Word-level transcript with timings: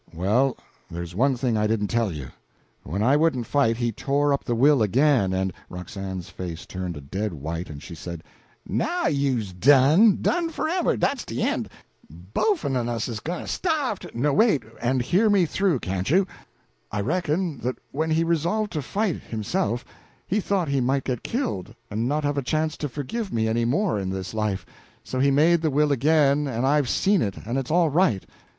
"Well, 0.15 0.57
there's 0.89 1.13
one 1.13 1.35
thing 1.37 1.55
I 1.57 1.67
didn't 1.67 1.89
tell 1.89 2.11
you. 2.11 2.29
When 2.81 3.03
I 3.03 3.15
wouldn't 3.15 3.45
fight, 3.45 3.77
he 3.77 3.91
tore 3.91 4.33
up 4.33 4.43
the 4.43 4.55
will 4.55 4.81
again, 4.81 5.31
and" 5.31 5.53
Roxana's 5.69 6.27
face 6.27 6.65
turned 6.65 6.97
a 6.97 7.01
dead 7.01 7.33
white, 7.33 7.69
and 7.69 7.83
she 7.83 7.93
said 7.93 8.23
"Now 8.65 9.05
you's 9.05 9.53
done! 9.53 10.17
done 10.19 10.49
forever! 10.49 10.97
Dat's 10.97 11.23
de 11.23 11.43
end. 11.43 11.69
Bofe 12.11 12.65
un 12.65 12.89
us 12.89 13.07
is 13.07 13.19
gwyne 13.19 13.41
to 13.43 13.47
starve 13.47 13.99
to" 13.99 14.33
"Wait 14.33 14.63
and 14.81 15.03
hear 15.03 15.29
me 15.29 15.45
through, 15.45 15.77
can't 15.81 16.09
you! 16.09 16.25
I 16.91 16.99
reckon 17.01 17.59
that 17.59 17.77
when 17.91 18.09
he 18.09 18.23
resolved 18.23 18.71
to 18.71 18.81
fight, 18.81 19.17
himself, 19.21 19.85
he 20.25 20.39
thought 20.39 20.67
he 20.67 20.81
might 20.81 21.03
get 21.03 21.21
killed 21.21 21.75
and 21.91 22.09
not 22.09 22.23
have 22.23 22.39
a 22.39 22.41
chance 22.41 22.75
to 22.77 22.89
forgive 22.89 23.31
me 23.31 23.47
any 23.47 23.65
more 23.65 23.99
in 23.99 24.09
this 24.09 24.33
life, 24.33 24.65
so 25.03 25.19
he 25.19 25.29
made 25.29 25.61
the 25.61 25.69
will 25.69 25.91
again, 25.91 26.47
and 26.47 26.65
I've 26.65 26.89
seen 26.89 27.21
it, 27.21 27.35
and 27.45 27.55
it's 27.59 27.69
all 27.69 27.91
right. 27.91 28.25